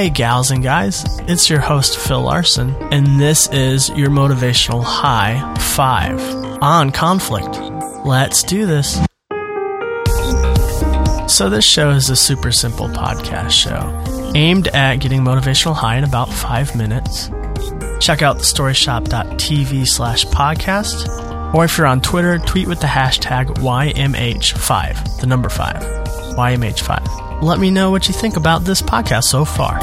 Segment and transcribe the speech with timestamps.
[0.00, 5.54] Hey, gals and guys, it's your host, Phil Larson, and this is your motivational high
[5.58, 6.18] five
[6.62, 7.60] on conflict.
[8.06, 8.94] Let's do this.
[11.30, 16.04] So, this show is a super simple podcast show aimed at getting motivational high in
[16.04, 17.28] about five minutes.
[18.00, 25.20] Check out thestoryshop.tv slash podcast, or if you're on Twitter, tweet with the hashtag YMH5,
[25.20, 25.82] the number five,
[26.36, 29.78] YMH5 let me know what you think about this podcast so far.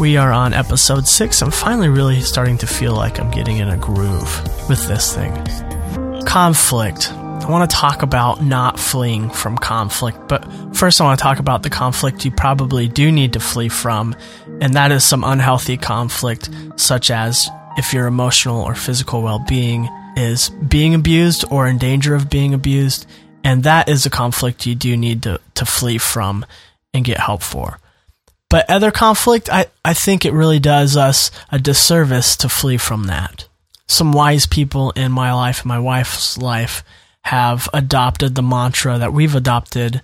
[0.00, 1.42] We are on episode six.
[1.42, 5.32] I'm finally really starting to feel like I'm getting in a groove with this thing.
[6.24, 7.12] Conflict.
[7.12, 10.44] I want to talk about not fleeing from conflict, but
[10.74, 14.14] first I want to talk about the conflict you probably do need to flee from,
[14.60, 19.88] and that is some unhealthy conflict, such as if your emotional or physical well being
[20.16, 23.06] is being abused or in danger of being abused,
[23.44, 26.44] and that is a conflict you do need to, to flee from
[26.92, 27.78] and get help for.
[28.48, 33.04] But other conflict, I, I think it really does us a disservice to flee from
[33.04, 33.46] that.
[33.86, 36.82] Some wise people in my life, my wife's life,
[37.22, 40.02] have adopted the mantra that we've adopted,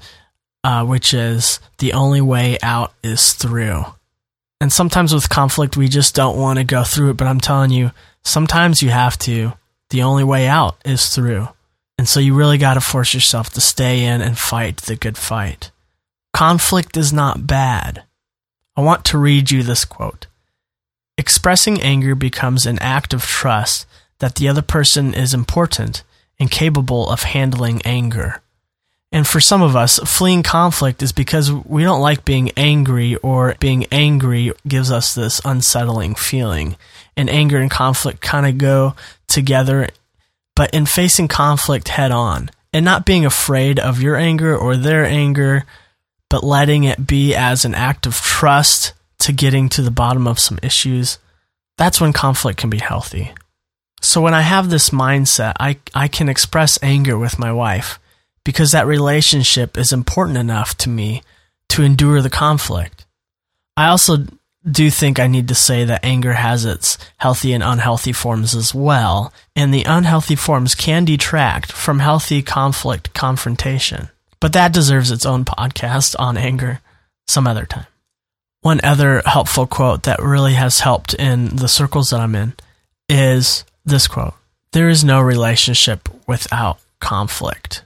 [0.63, 3.85] uh, which is the only way out is through.
[4.61, 7.71] And sometimes with conflict, we just don't want to go through it, but I'm telling
[7.71, 7.91] you,
[8.25, 9.53] sometimes you have to.
[9.91, 11.49] The only way out is through.
[11.99, 15.17] And so you really got to force yourself to stay in and fight the good
[15.17, 15.71] fight.
[16.33, 18.03] Conflict is not bad.
[18.77, 20.27] I want to read you this quote.
[21.17, 23.87] Expressing anger becomes an act of trust
[24.19, 26.03] that the other person is important
[26.39, 28.43] and capable of handling anger.
[29.13, 33.55] And for some of us, fleeing conflict is because we don't like being angry, or
[33.61, 36.77] being angry gives us this unsettling feeling.
[37.17, 38.95] And anger and conflict kind of go
[39.27, 39.89] together
[40.57, 45.05] but in facing conflict head on and not being afraid of your anger or their
[45.05, 45.65] anger,
[46.29, 50.41] but letting it be as an act of trust to getting to the bottom of
[50.41, 51.19] some issues,
[51.79, 53.33] that's when conflict can be healthy.
[54.01, 57.99] So when I have this mindset, I, I can express anger with my wife
[58.45, 61.23] because that relationship is important enough to me
[61.71, 63.07] to endure the conflict.
[63.77, 64.27] I also
[64.69, 68.75] do think I need to say that anger has its healthy and unhealthy forms as
[68.75, 74.09] well, and the unhealthy forms can detract from healthy conflict confrontation.
[74.41, 76.81] But that deserves its own podcast on anger
[77.27, 77.87] some other time.
[78.61, 82.55] One other helpful quote that really has helped in the circles that I'm in
[83.09, 84.35] is this quote
[84.73, 87.83] There is no relationship without conflict.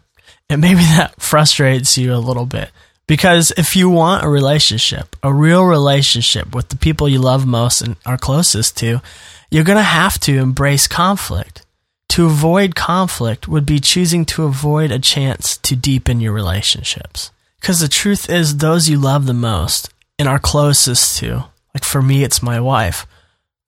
[0.48, 2.70] And maybe that frustrates you a little bit
[3.10, 7.80] because if you want a relationship, a real relationship with the people you love most
[7.80, 9.02] and are closest to,
[9.50, 11.66] you're going to have to embrace conflict.
[12.10, 17.32] To avoid conflict would be choosing to avoid a chance to deepen your relationships.
[17.60, 22.02] Because the truth is, those you love the most and are closest to, like for
[22.02, 23.08] me, it's my wife,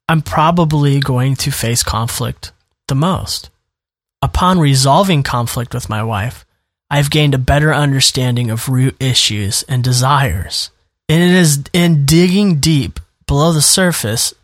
[0.08, 2.52] I'm probably going to face conflict
[2.86, 3.50] the most.
[4.22, 6.47] Upon resolving conflict with my wife,
[6.92, 10.69] I've gained a better understanding of root issues and desires.
[11.08, 14.34] And it is in digging deep below the surface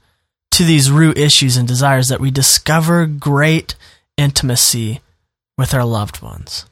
[0.53, 3.75] to these root issues and desires that we discover great
[4.17, 5.03] intimacy
[5.59, 6.65] with our loved ones.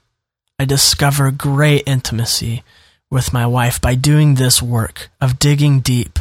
[0.58, 2.62] I discover great intimacy
[3.10, 6.18] with my wife by doing this work of digging deep.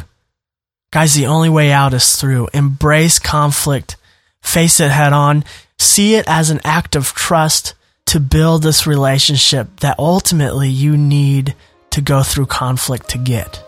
[0.92, 2.48] Guys, the only way out is through.
[2.52, 3.96] Embrace conflict,
[4.42, 5.44] face it head on,
[5.78, 7.72] see it as an act of trust
[8.06, 11.54] to build this relationship that ultimately you need
[11.90, 13.62] to go through conflict to get.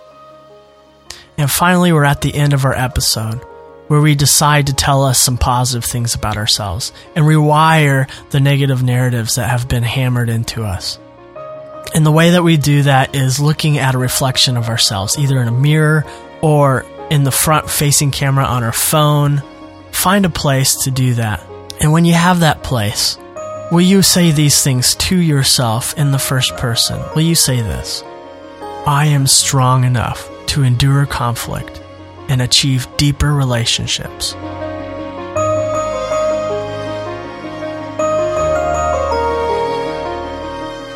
[1.37, 3.41] And finally, we're at the end of our episode
[3.88, 8.82] where we decide to tell us some positive things about ourselves and rewire the negative
[8.82, 10.98] narratives that have been hammered into us.
[11.94, 15.41] And the way that we do that is looking at a reflection of ourselves, either
[15.41, 16.04] in a mirror
[16.43, 19.43] or in the front facing camera on our phone.
[19.91, 21.43] Find a place to do that.
[21.81, 23.16] And when you have that place,
[23.70, 27.02] Will you say these things to yourself in the first person?
[27.14, 28.02] Will you say this?
[28.86, 31.82] I am strong enough to endure conflict
[32.30, 34.32] and achieve deeper relationships.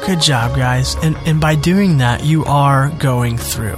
[0.06, 0.94] Good job, guys.
[1.02, 3.76] And, and by doing that, you are going through.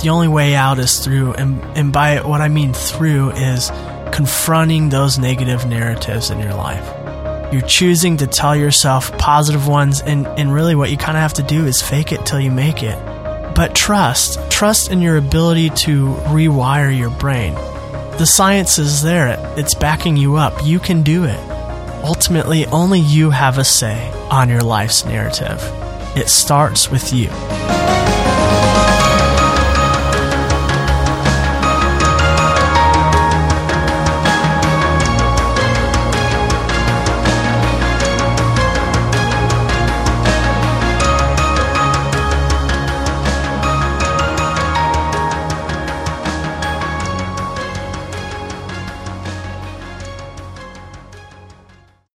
[0.00, 1.34] The only way out is through.
[1.34, 3.70] And, and by what I mean through is
[4.10, 7.01] confronting those negative narratives in your life.
[7.52, 11.34] You're choosing to tell yourself positive ones, and, and really what you kind of have
[11.34, 12.96] to do is fake it till you make it.
[13.54, 17.52] But trust, trust in your ability to rewire your brain.
[18.16, 20.64] The science is there, it's backing you up.
[20.64, 21.40] You can do it.
[22.02, 25.60] Ultimately, only you have a say on your life's narrative.
[26.16, 27.28] It starts with you.